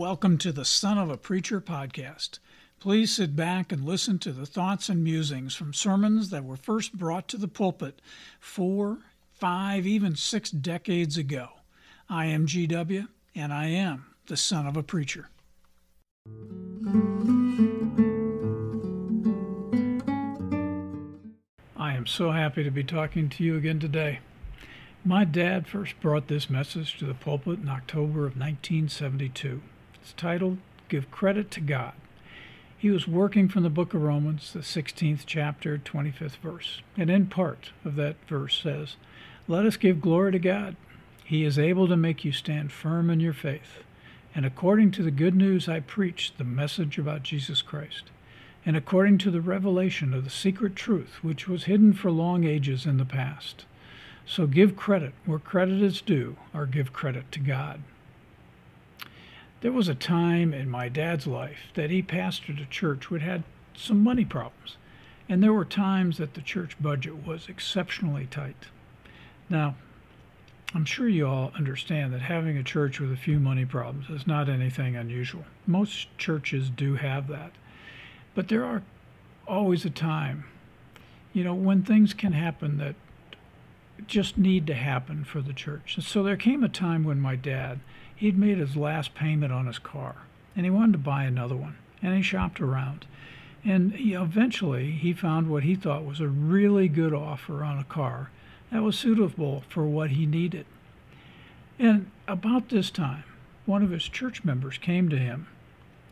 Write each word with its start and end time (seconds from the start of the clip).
Welcome 0.00 0.38
to 0.38 0.50
the 0.50 0.64
Son 0.64 0.96
of 0.96 1.10
a 1.10 1.18
Preacher 1.18 1.60
podcast. 1.60 2.38
Please 2.78 3.14
sit 3.14 3.36
back 3.36 3.70
and 3.70 3.84
listen 3.84 4.18
to 4.20 4.32
the 4.32 4.46
thoughts 4.46 4.88
and 4.88 5.04
musings 5.04 5.54
from 5.54 5.74
sermons 5.74 6.30
that 6.30 6.42
were 6.42 6.56
first 6.56 6.96
brought 6.96 7.28
to 7.28 7.36
the 7.36 7.46
pulpit 7.46 8.00
four, 8.40 9.00
five, 9.34 9.86
even 9.86 10.16
six 10.16 10.50
decades 10.50 11.18
ago. 11.18 11.48
I 12.08 12.24
am 12.24 12.46
GW, 12.46 13.08
and 13.34 13.52
I 13.52 13.66
am 13.66 14.06
the 14.26 14.38
Son 14.38 14.66
of 14.66 14.74
a 14.74 14.82
Preacher. 14.82 15.28
I 21.76 21.92
am 21.92 22.06
so 22.06 22.30
happy 22.30 22.64
to 22.64 22.70
be 22.70 22.84
talking 22.84 23.28
to 23.28 23.44
you 23.44 23.58
again 23.58 23.78
today. 23.78 24.20
My 25.04 25.24
dad 25.24 25.66
first 25.66 26.00
brought 26.00 26.28
this 26.28 26.48
message 26.48 26.96
to 26.96 27.04
the 27.04 27.12
pulpit 27.12 27.58
in 27.58 27.68
October 27.68 28.20
of 28.20 28.38
1972. 28.38 29.60
It's 30.02 30.12
titled 30.12 30.58
Give 30.88 31.10
Credit 31.10 31.50
to 31.52 31.60
God. 31.60 31.92
He 32.76 32.90
was 32.90 33.06
working 33.06 33.48
from 33.48 33.62
the 33.62 33.70
book 33.70 33.94
of 33.94 34.02
Romans, 34.02 34.52
the 34.52 34.60
16th 34.60 35.22
chapter, 35.26 35.78
25th 35.78 36.36
verse. 36.36 36.80
And 36.96 37.10
in 37.10 37.26
part 37.26 37.72
of 37.84 37.96
that 37.96 38.16
verse 38.26 38.60
says, 38.62 38.96
Let 39.46 39.66
us 39.66 39.76
give 39.76 40.00
glory 40.00 40.32
to 40.32 40.38
God. 40.38 40.76
He 41.24 41.44
is 41.44 41.58
able 41.58 41.86
to 41.88 41.96
make 41.96 42.24
you 42.24 42.32
stand 42.32 42.72
firm 42.72 43.10
in 43.10 43.20
your 43.20 43.32
faith. 43.34 43.84
And 44.34 44.46
according 44.46 44.92
to 44.92 45.02
the 45.02 45.10
good 45.10 45.34
news 45.34 45.68
I 45.68 45.80
preached, 45.80 46.38
the 46.38 46.44
message 46.44 46.98
about 46.98 47.22
Jesus 47.22 47.62
Christ, 47.62 48.04
and 48.64 48.76
according 48.76 49.18
to 49.18 49.30
the 49.30 49.40
revelation 49.40 50.14
of 50.14 50.24
the 50.24 50.30
secret 50.30 50.76
truth 50.76 51.18
which 51.22 51.48
was 51.48 51.64
hidden 51.64 51.92
for 51.92 52.10
long 52.10 52.44
ages 52.44 52.86
in 52.86 52.96
the 52.96 53.04
past 53.04 53.64
so 54.30 54.46
give 54.46 54.76
credit 54.76 55.12
where 55.26 55.40
credit 55.40 55.82
is 55.82 56.00
due, 56.00 56.36
or 56.54 56.64
give 56.64 56.92
credit 56.92 57.32
to 57.32 57.40
God. 57.40 57.82
There 59.60 59.72
was 59.72 59.88
a 59.88 59.94
time 59.94 60.54
in 60.54 60.70
my 60.70 60.88
dad's 60.88 61.26
life 61.26 61.70
that 61.74 61.90
he 61.90 62.02
pastored 62.02 62.62
a 62.62 62.66
church 62.66 63.10
which 63.10 63.22
had 63.22 63.44
some 63.74 64.02
money 64.02 64.24
problems, 64.24 64.76
and 65.28 65.42
there 65.42 65.52
were 65.52 65.64
times 65.64 66.18
that 66.18 66.34
the 66.34 66.40
church 66.40 66.76
budget 66.80 67.26
was 67.26 67.48
exceptionally 67.48 68.26
tight. 68.26 68.68
Now, 69.48 69.74
I'm 70.72 70.84
sure 70.84 71.08
you 71.08 71.26
all 71.26 71.52
understand 71.56 72.12
that 72.12 72.22
having 72.22 72.56
a 72.56 72.62
church 72.62 73.00
with 73.00 73.12
a 73.12 73.16
few 73.16 73.40
money 73.40 73.64
problems 73.64 74.08
is 74.08 74.26
not 74.26 74.48
anything 74.48 74.96
unusual. 74.96 75.44
Most 75.66 76.16
churches 76.16 76.70
do 76.70 76.94
have 76.94 77.26
that. 77.28 77.52
But 78.34 78.48
there 78.48 78.64
are 78.64 78.82
always 79.48 79.84
a 79.84 79.90
time, 79.90 80.44
you 81.32 81.42
know, 81.42 81.54
when 81.54 81.82
things 81.82 82.14
can 82.14 82.32
happen 82.32 82.78
that 82.78 82.94
just 84.06 84.38
need 84.38 84.66
to 84.68 84.74
happen 84.74 85.24
for 85.24 85.40
the 85.40 85.52
church. 85.52 85.98
So 86.00 86.22
there 86.22 86.36
came 86.36 86.62
a 86.62 86.68
time 86.68 87.02
when 87.04 87.20
my 87.20 87.34
dad, 87.34 87.80
he'd 88.20 88.36
made 88.36 88.58
his 88.58 88.76
last 88.76 89.14
payment 89.14 89.50
on 89.50 89.66
his 89.66 89.78
car, 89.78 90.14
and 90.54 90.66
he 90.66 90.70
wanted 90.70 90.92
to 90.92 90.98
buy 90.98 91.24
another 91.24 91.56
one, 91.56 91.78
and 92.02 92.14
he 92.14 92.20
shopped 92.20 92.60
around. 92.60 93.06
And 93.64 93.94
he, 93.94 94.12
eventually, 94.12 94.90
he 94.90 95.14
found 95.14 95.48
what 95.48 95.62
he 95.62 95.74
thought 95.74 96.04
was 96.04 96.20
a 96.20 96.28
really 96.28 96.86
good 96.86 97.14
offer 97.14 97.64
on 97.64 97.78
a 97.78 97.84
car 97.84 98.30
that 98.70 98.82
was 98.82 98.98
suitable 98.98 99.64
for 99.70 99.86
what 99.86 100.10
he 100.10 100.26
needed. 100.26 100.66
And 101.78 102.10
about 102.28 102.68
this 102.68 102.90
time, 102.90 103.24
one 103.64 103.82
of 103.82 103.90
his 103.90 104.04
church 104.04 104.44
members 104.44 104.76
came 104.76 105.08
to 105.08 105.18
him 105.18 105.46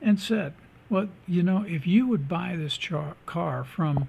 and 0.00 0.18
said, 0.18 0.54
Well, 0.88 1.08
you 1.26 1.42
know, 1.42 1.62
if 1.68 1.86
you 1.86 2.06
would 2.06 2.26
buy 2.26 2.56
this 2.56 2.78
char- 2.78 3.16
car 3.26 3.64
from 3.64 4.08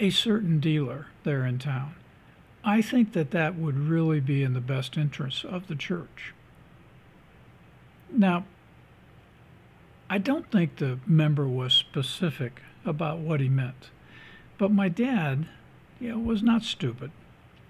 a 0.00 0.10
certain 0.10 0.58
dealer 0.58 1.06
there 1.22 1.46
in 1.46 1.60
town, 1.60 1.94
I 2.64 2.82
think 2.82 3.12
that 3.12 3.30
that 3.30 3.54
would 3.54 3.78
really 3.78 4.18
be 4.18 4.42
in 4.42 4.54
the 4.54 4.60
best 4.60 4.96
interest 4.96 5.44
of 5.44 5.68
the 5.68 5.76
church. 5.76 6.34
Now, 8.10 8.44
I 10.08 10.18
don't 10.18 10.50
think 10.50 10.76
the 10.76 10.98
member 11.06 11.48
was 11.48 11.72
specific 11.72 12.62
about 12.84 13.18
what 13.18 13.40
he 13.40 13.48
meant, 13.48 13.90
but 14.58 14.70
my 14.70 14.88
dad 14.88 15.48
you 15.98 16.10
know, 16.10 16.18
was 16.18 16.42
not 16.42 16.62
stupid, 16.62 17.10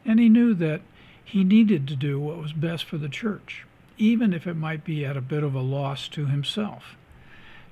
and 0.04 0.20
he 0.20 0.28
knew 0.28 0.52
that 0.54 0.82
he 1.24 1.42
needed 1.42 1.88
to 1.88 1.96
do 1.96 2.20
what 2.20 2.36
was 2.38 2.52
best 2.52 2.84
for 2.84 2.98
the 2.98 3.08
church, 3.08 3.64
even 3.98 4.32
if 4.32 4.46
it 4.46 4.54
might 4.54 4.84
be 4.84 5.04
at 5.04 5.16
a 5.16 5.22
bit 5.22 5.42
of 5.42 5.54
a 5.54 5.60
loss 5.60 6.08
to 6.08 6.26
himself. 6.26 6.96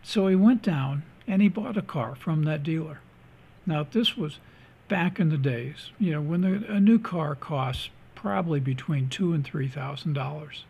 So 0.02 0.26
he 0.26 0.34
went 0.34 0.62
down 0.62 1.04
and 1.26 1.40
he 1.40 1.48
bought 1.48 1.76
a 1.76 1.82
car 1.82 2.14
from 2.14 2.44
that 2.44 2.62
dealer. 2.62 3.00
Now, 3.66 3.86
this 3.90 4.16
was 4.16 4.38
back 4.88 5.18
in 5.18 5.30
the 5.30 5.38
days, 5.38 5.90
you 5.98 6.12
know, 6.12 6.20
when 6.20 6.42
the, 6.42 6.72
a 6.72 6.80
new 6.80 6.98
car 6.98 7.34
costs 7.34 7.90
probably 8.14 8.60
between 8.60 9.08
two 9.08 9.32
and 9.32 9.44
three 9.44 9.68
thousand 9.68 10.14
dollars, 10.14 10.64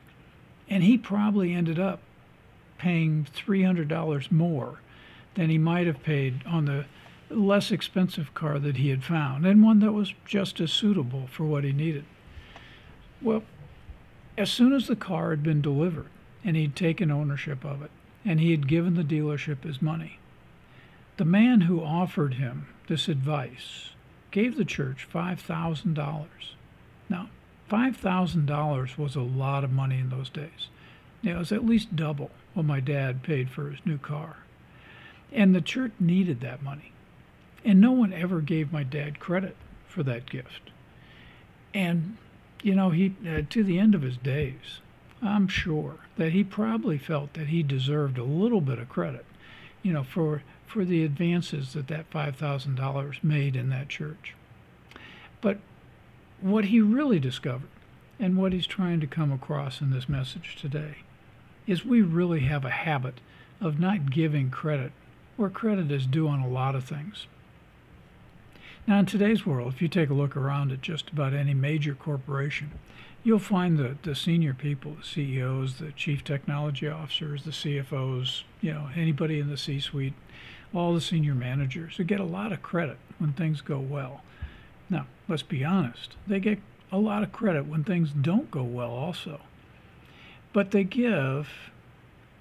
and 0.69 0.83
he 0.83 0.97
probably 0.97 1.53
ended 1.53 1.79
up 1.79 2.01
paying 2.79 3.27
three 3.33 3.63
hundred 3.63 3.89
dollars 3.89 4.31
more 4.31 4.81
than 5.35 5.51
he 5.51 5.59
might 5.59 5.87
have 5.87 6.03
paid 6.03 6.41
on 6.47 6.65
the 6.67 6.85
less 7.31 7.71
expensive 7.71 8.35
car 8.35 8.59
that 8.59 8.77
he 8.77 8.91
had 8.91 9.03
found, 9.03 9.47
and 9.47 9.63
one 9.63 9.81
that 9.81 9.93
was 9.93 10.15
just 10.27 10.61
as 10.61 10.73
suitable 10.73 11.27
for 11.27 11.45
what 11.45 11.65
he 11.65 11.73
needed. 11.73 12.05
Well, 13.21 13.43
as 14.37 14.51
soon 14.51 14.73
as 14.73 14.87
the 14.87 14.97
car 14.97 15.31
had 15.31 15.43
been 15.43 15.63
delivered 15.63 16.09
and 16.45 16.57
he'd 16.57 16.77
taken 16.77 17.11
ownership 17.11 17.65
of 17.65 17.83
it, 17.83 17.91
and 18.25 18.41
he 18.41 18.51
had 18.51 18.69
given 18.69 18.95
the 18.95 19.03
dealership 19.03 19.65
his 19.65 19.81
money, 19.81 20.19
the 21.17 21.25
man 21.25 21.63
who 21.63 21.83
offered 21.83 22.35
him 22.35 22.67
this 22.89 23.09
advice 23.09 23.91
gave 24.31 24.57
the 24.57 24.65
church 24.65 25.09
$5,000. 25.13 26.27
Now, 27.09 27.29
$5,000 27.71 28.99
was 28.99 29.17
a 29.17 29.21
lot 29.21 29.65
of 29.65 29.73
money 29.73 29.99
in 29.99 30.11
those 30.11 30.29
days. 30.29 30.69
It 31.23 31.37
was 31.37 31.53
at 31.53 31.65
least 31.65 31.97
double 31.97 32.31
what 32.53 32.67
my 32.67 32.81
dad 32.81 33.23
paid 33.23 33.51
for 33.51 33.71
his 33.71 33.81
new 33.85 33.99
car. 33.99 34.37
And 35.33 35.55
the 35.55 35.61
church 35.61 35.93
needed 35.99 36.41
that 36.41 36.63
money. 36.63 36.93
And 37.65 37.81
no 37.81 37.93
one 37.93 38.13
ever 38.13 38.41
gave 38.41 38.73
my 38.73 38.83
dad 38.83 39.19
credit 39.19 39.57
for 39.89 40.03
that 40.03 40.29
gift. 40.29 40.71
And, 41.73 42.19
you 42.63 42.75
know, 42.75 42.91
he, 42.91 43.15
uh, 43.27 43.43
to 43.49 43.65
the 43.65 43.79
end 43.79 43.95
of 43.95 44.03
his 44.03 44.19
days, 44.19 44.81
I'm 45.23 45.49
sure 45.49 45.97
that 46.17 46.33
he 46.33 46.45
probably 46.45 46.99
felt 46.99 47.33
that 47.35 47.49
he 47.49 47.63
deserved 47.63 48.19
a 48.19 48.25
little 48.25 48.61
bit 48.61 48.79
of 48.79 48.89
credit, 48.89 49.25
you 49.83 49.93
know, 49.93 50.05
for 50.05 50.43
for 50.67 50.85
the 50.85 51.05
advances 51.05 51.73
that 51.75 51.87
that 51.87 52.11
$5,000 52.11 53.23
made 53.23 53.55
in 53.55 53.69
that 53.69 53.89
church. 53.89 54.35
But 55.41 55.59
what 56.51 56.67
he 56.67 56.79
really 56.79 57.19
discovered, 57.19 57.71
and 58.21 58.37
what 58.37 58.53
he's 58.53 58.67
trying 58.67 59.01
to 59.01 59.07
come 59.07 59.33
across 59.33 59.81
in 59.81 59.91
this 59.91 60.11
message 60.11 60.57
today, 60.61 60.97
is 61.67 61.87
we 61.87 62.03
really 62.03 62.41
have 62.41 62.67
a 62.67 62.71
habit 62.71 63.15
of 63.63 63.81
not 63.81 64.11
giving 64.11 64.51
credit 64.51 64.93
where 65.37 65.49
credit 65.49 65.91
is 65.91 66.07
due 66.07 66.29
on 66.29 66.41
a 66.41 66.49
lot 66.49 66.75
of 66.75 66.85
things. 66.85 67.27
Now, 68.87 68.99
in 68.99 69.07
today's 69.07 69.47
world, 69.47 69.73
if 69.73 69.81
you 69.81 69.89
take 69.89 70.11
a 70.11 70.15
look 70.15 70.37
around 70.37 70.71
at 70.71 70.83
just 70.83 71.09
about 71.09 71.33
any 71.33 71.55
major 71.55 71.95
corporation, 71.95 72.73
you'll 73.23 73.39
find 73.39 73.79
the, 73.79 73.97
the 74.03 74.15
senior 74.15 74.53
people, 74.53 74.97
the 75.01 75.07
CEOs, 75.07 75.79
the 75.79 75.93
chief 75.93 76.23
technology 76.23 76.87
officers, 76.87 77.45
the 77.45 77.53
CFOs, 77.53 78.43
you 78.61 78.75
know, 78.75 78.91
anybody 78.95 79.41
in 79.41 79.49
the 79.49 79.57
C 79.57 79.81
suite, 79.81 80.13
all 80.75 80.93
the 80.93 81.01
senior 81.01 81.35
managers 81.35 81.97
who 81.97 82.05
get 82.05 82.21
a 82.21 82.25
lot 82.25 82.53
of 82.53 82.61
credit 82.61 82.99
when 83.19 83.33
things 83.33 83.63
go 83.63 83.79
well. 83.79 84.23
Now, 84.95 85.07
let's 85.27 85.43
be 85.43 85.65
honest, 85.65 86.15
they 86.25 86.39
get 86.39 86.61
a 86.93 86.99
lot 86.99 87.25
of 87.25 87.33
credit 87.33 87.67
when 87.67 87.83
things 87.83 88.13
don't 88.13 88.49
go 88.53 88.63
well 88.63 88.93
also. 88.93 89.41
But 90.53 90.71
they 90.71 90.85
give, 90.85 91.49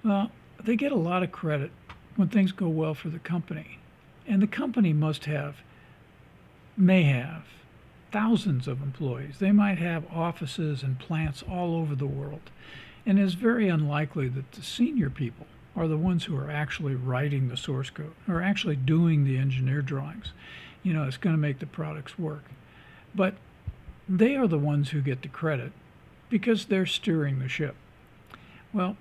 well, 0.04 0.30
they 0.62 0.76
get 0.76 0.92
a 0.92 0.96
lot 0.96 1.24
of 1.24 1.32
credit 1.32 1.72
when 2.14 2.28
things 2.28 2.52
go 2.52 2.68
well 2.68 2.94
for 2.94 3.08
the 3.08 3.18
company. 3.18 3.80
And 4.24 4.40
the 4.40 4.46
company 4.46 4.92
must 4.92 5.24
have, 5.24 5.56
may 6.76 7.02
have, 7.02 7.42
thousands 8.12 8.68
of 8.68 8.80
employees. 8.80 9.40
They 9.40 9.50
might 9.50 9.78
have 9.78 10.06
offices 10.12 10.84
and 10.84 11.00
plants 11.00 11.42
all 11.42 11.74
over 11.74 11.96
the 11.96 12.06
world. 12.06 12.52
And 13.04 13.18
it's 13.18 13.34
very 13.34 13.68
unlikely 13.68 14.28
that 14.28 14.52
the 14.52 14.62
senior 14.62 15.10
people 15.10 15.46
are 15.74 15.88
the 15.88 15.98
ones 15.98 16.26
who 16.26 16.36
are 16.36 16.52
actually 16.52 16.94
writing 16.94 17.48
the 17.48 17.56
source 17.56 17.90
code 17.90 18.14
or 18.28 18.40
actually 18.40 18.76
doing 18.76 19.24
the 19.24 19.38
engineer 19.38 19.82
drawings. 19.82 20.32
You 20.84 20.92
know, 20.92 21.02
it's 21.04 21.16
going 21.16 21.34
to 21.34 21.40
make 21.40 21.58
the 21.58 21.66
products 21.66 22.16
work. 22.16 22.44
But 23.14 23.34
they 24.08 24.36
are 24.36 24.46
the 24.46 24.58
ones 24.58 24.90
who 24.90 25.00
get 25.00 25.22
the 25.22 25.28
credit 25.28 25.72
because 26.30 26.66
they're 26.66 26.86
steering 26.86 27.40
the 27.40 27.48
ship. 27.48 27.74
Well, 28.72 28.96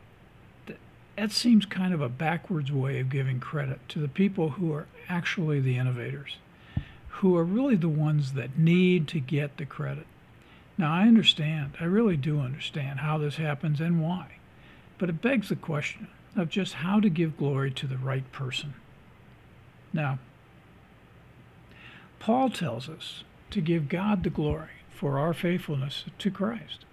that 1.16 1.32
seems 1.32 1.66
kind 1.66 1.94
of 1.94 2.02
a 2.02 2.10
backwards 2.10 2.72
way 2.72 3.00
of 3.00 3.10
giving 3.10 3.40
credit 3.40 3.80
to 3.90 4.00
the 4.00 4.08
people 4.08 4.52
who 4.52 4.74
are 4.74 4.88
actually 5.08 5.60
the 5.60 5.78
innovators, 5.78 6.38
who 7.10 7.38
are 7.38 7.44
really 7.44 7.76
the 7.76 7.90
ones 7.90 8.34
that 8.34 8.58
need 8.58 9.08
to 9.10 9.20
get 9.20 9.58
the 9.58 9.66
credit. 9.66 10.08
Now, 10.78 10.92
I 10.92 11.04
understand, 11.04 11.74
I 11.80 11.86
really 11.86 12.18
do 12.18 12.40
understand 12.40 13.00
how 13.00 13.20
this 13.20 13.36
happens 13.36 13.80
and 13.80 14.02
why, 14.02 14.38
but 14.98 15.10
it 15.10 15.22
begs 15.22 15.50
the 15.50 15.56
question 15.56 16.08
of 16.36 16.50
just 16.50 16.76
how 16.76 17.00
to 17.00 17.10
give 17.10 17.38
glory 17.38 17.70
to 17.72 17.86
the 17.86 17.98
right 17.98 18.30
person. 18.32 18.74
Now, 19.92 20.18
Paul 22.24 22.50
tells 22.50 22.88
us 22.88 23.25
to 23.50 23.60
give 23.60 23.90
God 23.90 24.24
the 24.24 24.30
glory 24.30 24.70
for 24.96 25.20
our 25.20 25.34
faithfulness 25.34 26.06
to 26.20 26.31
Christ. 26.31 26.86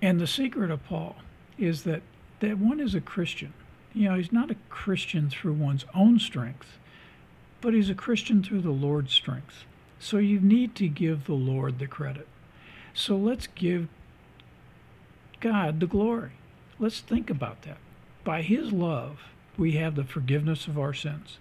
And 0.00 0.18
the 0.18 0.26
secret 0.26 0.70
of 0.70 0.82
Paul 0.86 1.16
is 1.58 1.82
that 1.82 2.00
that 2.40 2.56
one 2.56 2.80
is 2.80 2.94
a 2.94 3.02
Christian. 3.02 3.52
You 3.92 4.08
know, 4.08 4.14
he's 4.14 4.32
not 4.32 4.50
a 4.50 4.56
Christian 4.70 5.28
through 5.28 5.52
one's 5.52 5.84
own 5.94 6.18
strength, 6.18 6.78
but 7.60 7.74
he's 7.74 7.90
a 7.90 7.94
Christian 7.94 8.42
through 8.42 8.62
the 8.62 8.70
Lord's 8.70 9.12
strength. 9.12 9.66
So 10.00 10.16
you 10.16 10.40
need 10.40 10.74
to 10.76 10.88
give 10.88 11.26
the 11.26 11.34
Lord 11.34 11.78
the 11.78 11.86
credit. 11.86 12.26
So 12.94 13.16
let's 13.16 13.48
give 13.48 13.88
God 15.40 15.78
the 15.78 15.86
glory. 15.86 16.32
Let's 16.78 17.00
think 17.00 17.28
about 17.28 17.62
that. 17.62 17.76
By 18.24 18.40
His 18.40 18.72
love, 18.72 19.24
we 19.58 19.72
have 19.72 19.94
the 19.94 20.04
forgiveness 20.04 20.66
of 20.66 20.78
our 20.78 20.94
sins. 20.94 21.36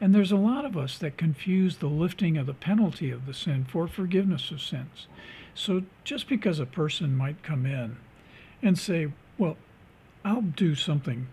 And 0.00 0.14
there's 0.14 0.32
a 0.32 0.36
lot 0.36 0.64
of 0.64 0.76
us 0.76 0.98
that 0.98 1.16
confuse 1.16 1.76
the 1.76 1.86
lifting 1.86 2.36
of 2.36 2.46
the 2.46 2.54
penalty 2.54 3.10
of 3.10 3.26
the 3.26 3.34
sin 3.34 3.64
for 3.64 3.86
forgiveness 3.86 4.50
of 4.50 4.60
sins. 4.60 5.06
So 5.54 5.84
just 6.02 6.28
because 6.28 6.58
a 6.58 6.66
person 6.66 7.16
might 7.16 7.42
come 7.42 7.64
in 7.64 7.96
and 8.62 8.78
say, 8.78 9.12
Well, 9.38 9.56
I'll 10.24 10.42
do 10.42 10.74
something 10.74 11.28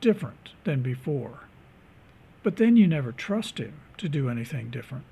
different 0.00 0.50
than 0.64 0.80
before, 0.80 1.40
but 2.42 2.56
then 2.56 2.76
you 2.76 2.86
never 2.86 3.12
trust 3.12 3.58
him 3.58 3.74
to 3.98 4.08
do 4.08 4.28
anything 4.28 4.70
different. 4.70 5.04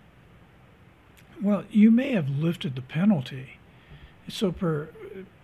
Well, 1.42 1.64
you 1.70 1.90
may 1.90 2.12
have 2.12 2.28
lifted 2.28 2.76
the 2.76 2.82
penalty, 2.82 3.58
so 4.28 4.52
per, 4.52 4.88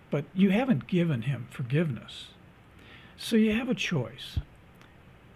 but 0.09 0.25
you 0.33 0.51
haven't 0.51 0.87
given 0.87 1.23
him 1.23 1.47
forgiveness. 1.49 2.27
So 3.17 3.35
you 3.35 3.53
have 3.53 3.69
a 3.69 3.75
choice. 3.75 4.37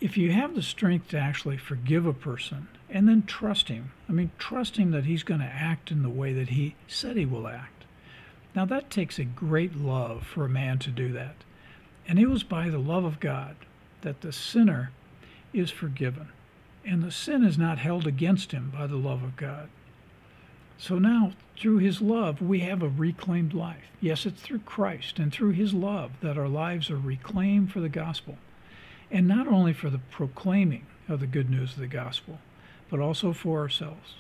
If 0.02 0.18
you 0.18 0.32
have 0.32 0.56
the 0.56 0.64
strength 0.64 1.10
to 1.10 1.20
actually 1.20 1.58
forgive 1.58 2.08
a 2.08 2.14
person 2.14 2.68
and 2.90 3.08
then 3.08 3.22
trust 3.22 3.68
him, 3.68 3.92
I 4.10 4.14
mean, 4.14 4.32
trust 4.40 4.78
him 4.78 4.90
that 4.92 5.06
he's 5.06 5.22
going 5.22 5.42
to 5.42 5.46
act 5.46 5.92
in 5.92 6.02
the 6.02 6.10
way 6.10 6.34
that 6.34 6.50
he 6.50 6.74
said 6.88 7.16
he 7.16 7.26
will 7.26 7.48
act. 7.48 7.86
Now, 8.56 8.66
that 8.66 8.90
takes 8.90 9.20
a 9.20 9.24
great 9.24 9.78
love 9.78 10.26
for 10.26 10.44
a 10.44 10.50
man 10.50 10.80
to 10.80 10.90
do 10.90 11.14
that. 11.14 11.36
And 12.08 12.18
it 12.18 12.28
was 12.28 12.42
by 12.42 12.70
the 12.70 12.80
love 12.80 13.04
of 13.06 13.20
God 13.20 13.56
that 14.02 14.22
the 14.22 14.34
sinner 14.34 14.92
is 15.54 15.70
forgiven, 15.70 16.30
and 16.84 17.04
the 17.04 17.12
sin 17.12 17.44
is 17.44 17.58
not 17.58 17.78
held 17.78 18.08
against 18.08 18.52
him 18.52 18.74
by 18.76 18.88
the 18.88 18.96
love 18.96 19.22
of 19.22 19.38
God. 19.38 19.70
So 20.80 20.98
now, 20.98 21.34
through 21.60 21.78
his 21.78 22.02
love, 22.02 22.42
we 22.42 22.62
have 22.62 22.82
a 22.82 22.90
reclaimed 22.90 23.54
life. 23.54 23.92
Yes, 24.02 24.26
it's 24.26 24.42
through 24.42 24.60
Christ 24.60 25.20
and 25.20 25.32
through 25.32 25.52
his 25.52 25.76
love 25.76 26.12
that 26.22 26.40
our 26.40 26.48
lives 26.48 26.90
are 26.90 26.98
reclaimed 26.98 27.72
for 27.72 27.80
the 27.80 27.88
gospel. 27.88 28.40
And 29.12 29.28
not 29.28 29.48
only 29.48 29.74
for 29.74 29.90
the 29.90 30.00
proclaiming 30.10 30.86
of 31.10 31.20
the 31.20 31.28
good 31.28 31.50
news 31.50 31.74
of 31.74 31.80
the 31.80 31.88
gospel, 31.88 32.40
but 32.90 33.00
also 33.00 33.34
for 33.34 33.60
ourselves. 33.60 34.16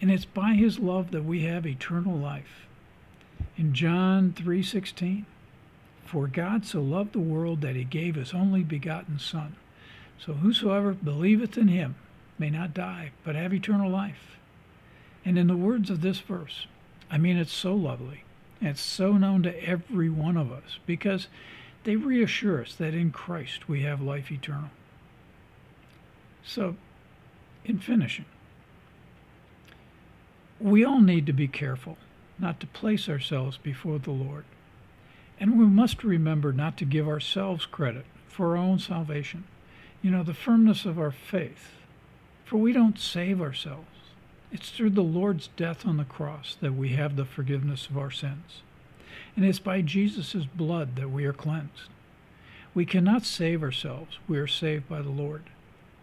And 0.00 0.10
it's 0.10 0.24
by 0.24 0.54
his 0.54 0.78
love 0.78 1.10
that 1.10 1.24
we 1.24 1.42
have 1.42 1.66
eternal 1.66 2.16
life. 2.16 2.66
In 3.56 3.74
John 3.74 4.32
3:16, 4.32 5.24
for 6.04 6.26
God 6.26 6.64
so 6.64 6.82
loved 6.82 7.12
the 7.12 7.20
world 7.20 7.60
that 7.62 7.76
he 7.76 7.84
gave 7.84 8.14
his 8.14 8.34
only 8.34 8.62
begotten 8.62 9.18
Son. 9.18 9.56
So 10.18 10.34
whosoever 10.34 10.92
believeth 10.92 11.56
in 11.58 11.68
him 11.68 11.96
may 12.38 12.50
not 12.50 12.74
die, 12.74 13.10
but 13.24 13.34
have 13.34 13.52
eternal 13.52 13.90
life. 13.90 14.38
And 15.24 15.38
in 15.38 15.46
the 15.46 15.56
words 15.56 15.90
of 15.90 16.00
this 16.00 16.20
verse, 16.20 16.66
I 17.10 17.18
mean, 17.18 17.36
it's 17.36 17.52
so 17.52 17.74
lovely. 17.74 18.24
It's 18.60 18.80
so 18.80 19.16
known 19.16 19.42
to 19.42 19.64
every 19.66 20.08
one 20.08 20.36
of 20.36 20.52
us 20.52 20.78
because 20.86 21.28
they 21.84 21.96
reassure 21.96 22.62
us 22.62 22.74
that 22.74 22.94
in 22.94 23.10
Christ 23.10 23.68
we 23.68 23.82
have 23.82 24.00
life 24.00 24.30
eternal. 24.30 24.70
So, 26.42 26.76
in 27.64 27.78
finishing, 27.78 28.26
we 30.60 30.84
all 30.84 31.00
need 31.00 31.26
to 31.26 31.32
be 31.32 31.48
careful 31.48 31.96
not 32.38 32.60
to 32.60 32.66
place 32.66 33.08
ourselves 33.08 33.58
before 33.58 33.98
the 33.98 34.10
Lord. 34.10 34.44
And 35.38 35.58
we 35.58 35.66
must 35.66 36.04
remember 36.04 36.52
not 36.52 36.76
to 36.78 36.84
give 36.84 37.08
ourselves 37.08 37.66
credit 37.66 38.04
for 38.28 38.50
our 38.50 38.56
own 38.56 38.78
salvation. 38.78 39.44
You 40.02 40.10
know, 40.10 40.22
the 40.22 40.34
firmness 40.34 40.84
of 40.84 40.98
our 40.98 41.10
faith. 41.10 41.70
For 42.44 42.56
we 42.56 42.72
don't 42.72 42.98
save 42.98 43.40
ourselves. 43.40 43.86
It's 44.52 44.70
through 44.70 44.90
the 44.90 45.02
Lord's 45.02 45.48
death 45.56 45.86
on 45.86 45.96
the 45.96 46.04
cross 46.04 46.56
that 46.60 46.74
we 46.74 46.90
have 46.90 47.16
the 47.16 47.24
forgiveness 47.24 47.88
of 47.88 47.98
our 47.98 48.10
sins. 48.10 48.62
And 49.36 49.44
it's 49.44 49.58
by 49.58 49.80
Jesus' 49.80 50.46
blood 50.54 50.96
that 50.96 51.10
we 51.10 51.24
are 51.24 51.32
cleansed. 51.32 51.88
We 52.74 52.84
cannot 52.84 53.24
save 53.24 53.62
ourselves. 53.62 54.18
We 54.28 54.38
are 54.38 54.46
saved 54.46 54.88
by 54.88 55.02
the 55.02 55.10
Lord. 55.10 55.44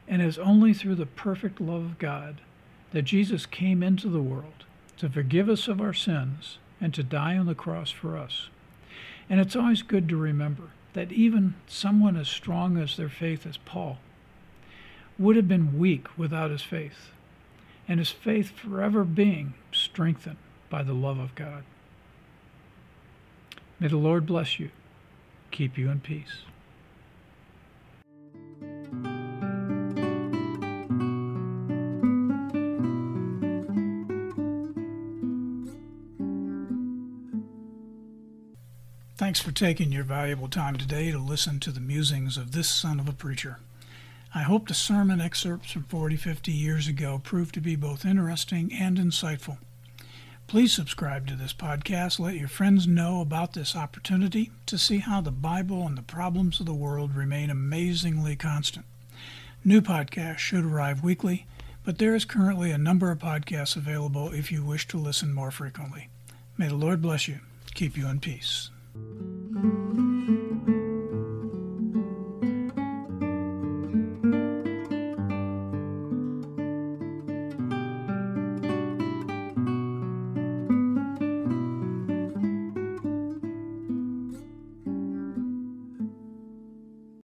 And 0.07 0.21
it 0.21 0.25
is 0.25 0.37
only 0.37 0.73
through 0.73 0.95
the 0.95 1.05
perfect 1.05 1.61
love 1.61 1.83
of 1.83 1.99
God 1.99 2.41
that 2.91 3.03
Jesus 3.03 3.45
came 3.45 3.81
into 3.83 4.09
the 4.09 4.21
world 4.21 4.65
to 4.97 5.09
forgive 5.09 5.49
us 5.49 5.67
of 5.67 5.81
our 5.81 5.93
sins 5.93 6.57
and 6.79 6.93
to 6.93 7.03
die 7.03 7.37
on 7.37 7.45
the 7.45 7.55
cross 7.55 7.91
for 7.91 8.17
us. 8.17 8.49
And 9.29 9.39
it's 9.39 9.55
always 9.55 9.81
good 9.81 10.09
to 10.09 10.17
remember 10.17 10.71
that 10.93 11.11
even 11.11 11.55
someone 11.67 12.17
as 12.17 12.27
strong 12.27 12.77
as 12.77 12.97
their 12.97 13.09
faith 13.09 13.45
as 13.45 13.57
Paul 13.57 13.99
would 15.17 15.35
have 15.35 15.47
been 15.47 15.77
weak 15.77 16.07
without 16.17 16.51
his 16.51 16.63
faith, 16.63 17.11
and 17.87 17.99
his 17.99 18.09
faith 18.09 18.51
forever 18.51 19.03
being 19.03 19.53
strengthened 19.71 20.37
by 20.69 20.83
the 20.83 20.93
love 20.93 21.19
of 21.19 21.35
God. 21.35 21.63
May 23.81 23.87
the 23.87 23.97
Lord 23.97 24.27
bless 24.27 24.59
you, 24.59 24.69
keep 25.49 25.75
you 25.75 25.89
in 25.89 26.01
peace. 26.01 26.43
Thanks 39.17 39.39
for 39.39 39.51
taking 39.51 39.91
your 39.91 40.03
valuable 40.03 40.47
time 40.47 40.77
today 40.77 41.09
to 41.09 41.17
listen 41.17 41.59
to 41.61 41.71
the 41.71 41.79
musings 41.79 42.37
of 42.37 42.51
this 42.51 42.69
son 42.69 42.99
of 42.99 43.09
a 43.09 43.13
preacher. 43.13 43.57
I 44.35 44.43
hope 44.43 44.67
the 44.67 44.75
sermon 44.75 45.19
excerpts 45.19 45.71
from 45.71 45.85
40, 45.85 46.17
50 46.17 46.51
years 46.51 46.87
ago 46.87 47.19
proved 47.23 47.55
to 47.55 47.61
be 47.61 47.75
both 47.75 48.05
interesting 48.05 48.71
and 48.71 48.99
insightful. 48.99 49.57
Please 50.51 50.73
subscribe 50.73 51.27
to 51.27 51.35
this 51.37 51.53
podcast. 51.53 52.19
Let 52.19 52.35
your 52.35 52.49
friends 52.49 52.85
know 52.85 53.21
about 53.21 53.53
this 53.53 53.73
opportunity 53.73 54.51
to 54.65 54.77
see 54.77 54.97
how 54.97 55.21
the 55.21 55.31
Bible 55.31 55.87
and 55.87 55.97
the 55.97 56.01
problems 56.01 56.59
of 56.59 56.65
the 56.65 56.73
world 56.73 57.15
remain 57.15 57.49
amazingly 57.49 58.35
constant. 58.35 58.85
New 59.63 59.79
podcasts 59.79 60.39
should 60.39 60.65
arrive 60.65 61.05
weekly, 61.05 61.45
but 61.85 61.99
there 61.99 62.13
is 62.15 62.25
currently 62.25 62.69
a 62.69 62.77
number 62.77 63.11
of 63.11 63.19
podcasts 63.19 63.77
available 63.77 64.33
if 64.33 64.51
you 64.51 64.61
wish 64.61 64.89
to 64.89 64.97
listen 64.97 65.33
more 65.33 65.51
frequently. 65.51 66.09
May 66.57 66.67
the 66.67 66.75
Lord 66.75 67.01
bless 67.01 67.29
you, 67.29 67.39
keep 67.73 67.95
you 67.95 68.09
in 68.09 68.19
peace. 68.19 68.71